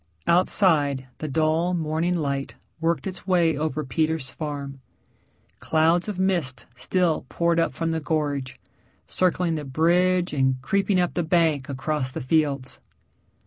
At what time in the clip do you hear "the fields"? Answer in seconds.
12.11-12.79